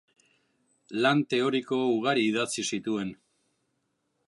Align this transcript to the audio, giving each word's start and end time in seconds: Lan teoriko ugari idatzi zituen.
Lan 1.05 1.21
teoriko 1.33 1.79
ugari 1.97 2.25
idatzi 2.31 2.65
zituen. 2.77 3.13